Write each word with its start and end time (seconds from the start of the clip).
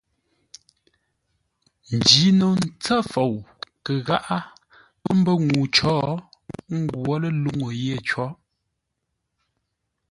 Njino 1.95 2.49
ntsə́ 2.65 2.99
fou 3.11 3.33
kə 3.85 3.93
gháʼa 4.07 4.37
mbə́ 5.17 5.35
ŋuu 5.47 5.65
cǒ, 5.75 5.93
ə́ 6.71 6.77
ngwǒ 6.83 7.13
ləluŋú 7.21 7.67
yé 7.81 7.95
có. 8.09 8.25